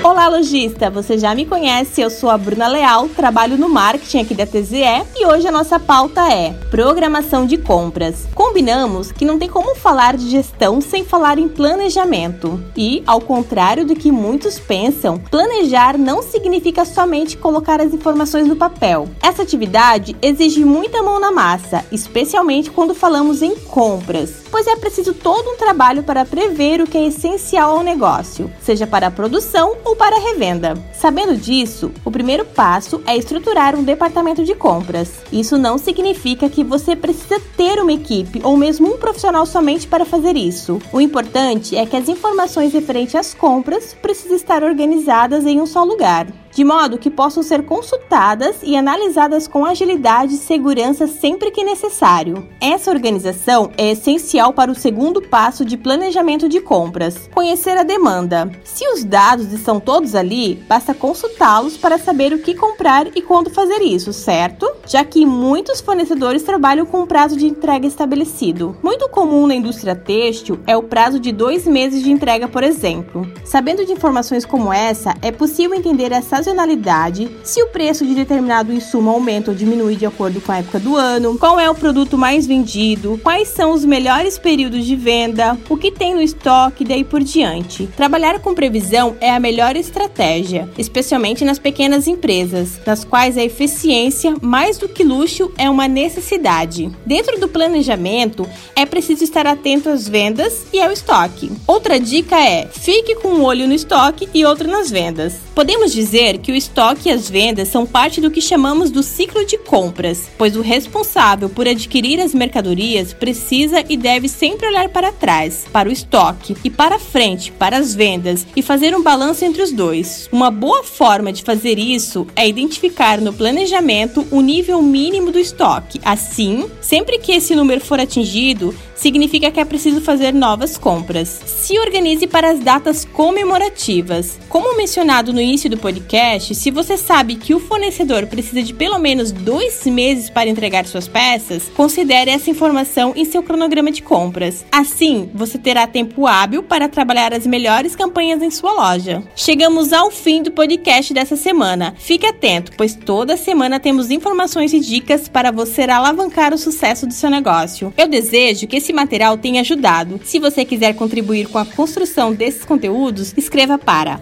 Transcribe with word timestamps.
Olá, 0.00 0.28
lojista! 0.28 0.88
Você 0.90 1.18
já 1.18 1.34
me 1.34 1.44
conhece, 1.44 2.00
eu 2.00 2.08
sou 2.08 2.30
a 2.30 2.38
Bruna 2.38 2.68
Leal, 2.68 3.08
trabalho 3.08 3.58
no 3.58 3.68
marketing 3.68 4.18
aqui 4.20 4.32
da 4.32 4.46
TZE 4.46 4.84
e 5.16 5.26
hoje 5.26 5.48
a 5.48 5.52
nossa 5.52 5.80
pauta 5.80 6.32
é 6.32 6.52
programação 6.70 7.44
de 7.44 7.58
compras. 7.58 8.28
Combinamos 8.32 9.10
que 9.10 9.24
não 9.24 9.40
tem 9.40 9.48
como 9.48 9.74
falar 9.74 10.16
de 10.16 10.30
gestão 10.30 10.80
sem 10.80 11.04
falar 11.04 11.36
em 11.36 11.48
planejamento. 11.48 12.62
E, 12.76 13.02
ao 13.08 13.20
contrário 13.20 13.84
do 13.84 13.96
que 13.96 14.12
muitos 14.12 14.60
pensam, 14.60 15.18
planejar 15.18 15.98
não 15.98 16.22
significa 16.22 16.84
somente 16.84 17.36
colocar 17.36 17.80
as 17.80 17.92
informações 17.92 18.46
no 18.46 18.54
papel. 18.54 19.08
Essa 19.20 19.42
atividade 19.42 20.16
exige 20.22 20.64
muita 20.64 21.02
mão 21.02 21.18
na 21.18 21.32
massa, 21.32 21.84
especialmente 21.90 22.70
quando 22.70 22.94
falamos 22.94 23.42
em 23.42 23.56
compras, 23.56 24.44
pois 24.48 24.66
é 24.68 24.76
preciso 24.76 25.12
todo 25.12 25.50
um 25.50 25.56
trabalho 25.56 26.04
para 26.04 26.24
prever 26.24 26.80
o 26.80 26.86
que 26.86 26.96
é 26.96 27.08
essencial 27.08 27.76
ao 27.76 27.82
negócio, 27.82 28.50
seja 28.62 28.86
para 28.86 29.08
a 29.08 29.10
produção 29.10 29.76
ou 29.88 29.96
para 29.98 30.20
revenda. 30.20 30.74
Sabendo 30.92 31.36
disso, 31.36 31.90
o 32.04 32.10
primeiro 32.10 32.44
passo 32.44 33.02
é 33.04 33.16
estruturar 33.16 33.74
um 33.74 33.82
departamento 33.82 34.44
de 34.44 34.54
compras. 34.54 35.20
Isso 35.32 35.58
não 35.58 35.76
significa 35.76 36.48
que 36.48 36.62
você 36.62 36.94
precisa 36.94 37.40
ter 37.56 37.80
uma 37.80 37.92
equipe 37.92 38.40
ou 38.44 38.56
mesmo 38.56 38.94
um 38.94 38.96
profissional 38.96 39.44
somente 39.44 39.88
para 39.88 40.06
fazer 40.06 40.36
isso. 40.36 40.80
O 40.92 41.00
importante 41.00 41.76
é 41.76 41.84
que 41.84 41.96
as 41.96 42.08
informações 42.08 42.72
referentes 42.72 43.16
às 43.16 43.34
compras 43.34 43.92
precisam 44.00 44.36
estar 44.36 44.62
organizadas 44.62 45.44
em 45.44 45.60
um 45.60 45.66
só 45.66 45.82
lugar 45.82 46.28
de 46.58 46.64
modo 46.64 46.98
que 46.98 47.08
possam 47.08 47.40
ser 47.40 47.64
consultadas 47.64 48.56
e 48.64 48.76
analisadas 48.76 49.46
com 49.46 49.64
agilidade 49.64 50.34
e 50.34 50.38
segurança 50.38 51.06
sempre 51.06 51.52
que 51.52 51.62
necessário. 51.62 52.48
Essa 52.60 52.90
organização 52.90 53.70
é 53.78 53.92
essencial 53.92 54.52
para 54.52 54.72
o 54.72 54.74
segundo 54.74 55.22
passo 55.22 55.64
de 55.64 55.76
planejamento 55.76 56.48
de 56.48 56.60
compras: 56.60 57.30
conhecer 57.32 57.78
a 57.78 57.84
demanda. 57.84 58.50
Se 58.64 58.84
os 58.88 59.04
dados 59.04 59.52
estão 59.52 59.78
todos 59.78 60.16
ali, 60.16 60.56
basta 60.68 60.92
consultá-los 60.92 61.76
para 61.76 61.96
saber 61.96 62.32
o 62.32 62.40
que 62.40 62.56
comprar 62.56 63.06
e 63.16 63.22
quando 63.22 63.50
fazer 63.50 63.80
isso, 63.80 64.12
certo? 64.12 64.68
Já 64.84 65.04
que 65.04 65.24
muitos 65.24 65.80
fornecedores 65.80 66.42
trabalham 66.42 66.86
com 66.86 67.02
um 67.02 67.06
prazo 67.06 67.36
de 67.36 67.46
entrega 67.46 67.86
estabelecido. 67.86 68.76
Muito 68.82 69.08
comum 69.10 69.46
na 69.46 69.54
indústria 69.54 69.94
têxtil 69.94 70.58
é 70.66 70.76
o 70.76 70.82
prazo 70.82 71.20
de 71.20 71.30
dois 71.30 71.68
meses 71.68 72.02
de 72.02 72.10
entrega, 72.10 72.48
por 72.48 72.64
exemplo. 72.64 73.30
Sabendo 73.44 73.86
de 73.86 73.92
informações 73.92 74.44
como 74.44 74.72
essa, 74.72 75.14
é 75.22 75.30
possível 75.30 75.78
entender 75.78 76.12
a 76.12 76.20
sazonalidade, 76.48 77.28
se 77.42 77.62
o 77.62 77.68
preço 77.68 78.06
de 78.06 78.14
determinado 78.14 78.72
insumo 78.72 79.10
aumenta 79.10 79.50
ou 79.50 79.56
diminui 79.56 79.96
de 79.96 80.06
acordo 80.06 80.40
com 80.40 80.50
a 80.50 80.58
época 80.58 80.78
do 80.78 80.96
ano, 80.96 81.38
qual 81.38 81.60
é 81.60 81.68
o 81.68 81.74
produto 81.74 82.16
mais 82.16 82.46
vendido, 82.46 83.20
quais 83.22 83.48
são 83.48 83.72
os 83.72 83.84
melhores 83.84 84.38
períodos 84.38 84.86
de 84.86 84.96
venda, 84.96 85.58
o 85.68 85.76
que 85.76 85.92
tem 85.92 86.14
no 86.14 86.22
estoque 86.22 86.84
e 86.84 86.86
daí 86.86 87.04
por 87.04 87.22
diante. 87.22 87.86
Trabalhar 87.96 88.40
com 88.40 88.54
previsão 88.54 89.16
é 89.20 89.30
a 89.30 89.40
melhor 89.40 89.76
estratégia, 89.76 90.68
especialmente 90.78 91.44
nas 91.44 91.58
pequenas 91.58 92.06
empresas, 92.06 92.80
nas 92.86 93.04
quais 93.04 93.36
a 93.36 93.44
eficiência, 93.44 94.34
mais 94.40 94.78
do 94.78 94.88
que 94.88 95.04
luxo, 95.04 95.52
é 95.58 95.68
uma 95.68 95.86
necessidade. 95.86 96.90
Dentro 97.04 97.38
do 97.38 97.48
planejamento, 97.48 98.48
é 98.74 98.86
preciso 98.86 99.22
estar 99.22 99.46
atento 99.46 99.88
às 99.88 100.08
vendas 100.08 100.66
e 100.72 100.80
ao 100.80 100.90
estoque. 100.90 101.50
Outra 101.66 102.00
dica 102.00 102.38
é: 102.40 102.66
fique 102.66 103.16
com 103.16 103.28
um 103.28 103.44
olho 103.44 103.66
no 103.66 103.74
estoque 103.74 104.28
e 104.32 104.44
outro 104.44 104.68
nas 104.68 104.90
vendas. 104.90 105.34
Podemos 105.54 105.92
dizer 105.92 106.37
que 106.38 106.52
o 106.52 106.56
estoque 106.56 107.08
e 107.08 107.12
as 107.12 107.28
vendas 107.28 107.68
são 107.68 107.84
parte 107.84 108.20
do 108.20 108.30
que 108.30 108.40
chamamos 108.40 108.90
do 108.90 109.02
ciclo 109.02 109.44
de 109.44 109.58
compras, 109.58 110.28
pois 110.38 110.56
o 110.56 110.60
responsável 110.60 111.48
por 111.48 111.68
adquirir 111.68 112.20
as 112.20 112.34
mercadorias 112.34 113.12
precisa 113.12 113.84
e 113.88 113.96
deve 113.96 114.28
sempre 114.28 114.66
olhar 114.66 114.88
para 114.88 115.12
trás, 115.12 115.66
para 115.72 115.88
o 115.88 115.92
estoque, 115.92 116.56
e 116.64 116.70
para 116.70 116.98
frente, 116.98 117.52
para 117.52 117.76
as 117.76 117.94
vendas, 117.94 118.46
e 118.54 118.62
fazer 118.62 118.94
um 118.96 119.02
balanço 119.02 119.44
entre 119.44 119.62
os 119.62 119.72
dois. 119.72 120.28
Uma 120.32 120.50
boa 120.50 120.82
forma 120.82 121.32
de 121.32 121.42
fazer 121.42 121.78
isso 121.78 122.26
é 122.34 122.48
identificar 122.48 123.20
no 123.20 123.32
planejamento 123.32 124.26
o 124.30 124.40
nível 124.40 124.80
mínimo 124.82 125.30
do 125.30 125.38
estoque. 125.38 126.00
Assim, 126.04 126.68
sempre 126.80 127.18
que 127.18 127.32
esse 127.32 127.54
número 127.54 127.80
for 127.80 128.00
atingido, 128.00 128.74
significa 128.94 129.50
que 129.50 129.60
é 129.60 129.64
preciso 129.64 130.00
fazer 130.00 130.34
novas 130.34 130.76
compras. 130.76 131.40
Se 131.46 131.78
organize 131.78 132.26
para 132.26 132.50
as 132.50 132.58
datas 132.58 133.04
comemorativas. 133.04 134.38
Como 134.48 134.76
mencionado 134.76 135.32
no 135.32 135.40
início 135.40 135.70
do 135.70 135.76
podcast, 135.76 136.27
se 136.54 136.70
você 136.70 136.98
sabe 136.98 137.36
que 137.36 137.54
o 137.54 137.60
fornecedor 137.60 138.26
precisa 138.26 138.62
de 138.62 138.74
pelo 138.74 138.98
menos 138.98 139.32
dois 139.32 139.86
meses 139.86 140.28
para 140.28 140.48
entregar 140.50 140.84
suas 140.84 141.08
peças, 141.08 141.70
considere 141.74 142.30
essa 142.30 142.50
informação 142.50 143.14
em 143.16 143.24
seu 143.24 143.42
cronograma 143.42 143.90
de 143.90 144.02
compras. 144.02 144.64
Assim, 144.70 145.30
você 145.32 145.56
terá 145.56 145.86
tempo 145.86 146.26
hábil 146.26 146.62
para 146.62 146.88
trabalhar 146.88 147.32
as 147.32 147.46
melhores 147.46 147.96
campanhas 147.96 148.42
em 148.42 148.50
sua 148.50 148.72
loja. 148.72 149.22
Chegamos 149.34 149.92
ao 149.92 150.10
fim 150.10 150.42
do 150.42 150.50
podcast 150.50 151.14
dessa 151.14 151.34
semana. 151.34 151.94
Fique 151.98 152.26
atento, 152.26 152.72
pois 152.76 152.94
toda 152.94 153.36
semana 153.36 153.80
temos 153.80 154.10
informações 154.10 154.74
e 154.74 154.80
dicas 154.80 155.28
para 155.28 155.50
você 155.50 155.82
alavancar 155.82 156.52
o 156.52 156.58
sucesso 156.58 157.06
do 157.06 157.14
seu 157.14 157.30
negócio. 157.30 157.92
Eu 157.96 158.06
desejo 158.06 158.66
que 158.66 158.76
esse 158.76 158.92
material 158.92 159.38
tenha 159.38 159.62
ajudado. 159.62 160.20
Se 160.24 160.38
você 160.38 160.64
quiser 160.64 160.94
contribuir 160.94 161.48
com 161.48 161.56
a 161.56 161.64
construção 161.64 162.34
desses 162.34 162.66
conteúdos, 162.66 163.32
escreva 163.34 163.78
para 163.78 164.20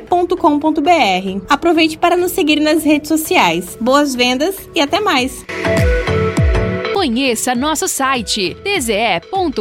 marketing@tze.com.br. 0.00 1.44
Aproveite 1.48 1.98
para 1.98 2.16
nos 2.16 2.32
seguir 2.32 2.60
nas 2.60 2.84
redes 2.84 3.08
sociais. 3.08 3.76
Boas 3.80 4.14
vendas 4.14 4.56
e 4.74 4.80
até 4.80 5.00
mais. 5.00 5.44
Conheça 6.92 7.54
nosso 7.54 7.86
site 7.86 8.56
tze.com.br 8.64 9.60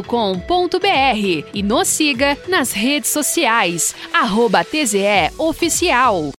e 1.54 1.64
nos 1.64 1.88
siga 1.88 2.38
nas 2.48 2.72
redes 2.72 3.10
sociais 3.10 3.94
arroba 4.14 4.64
TZE 4.64 5.32
Oficial. 5.38 6.32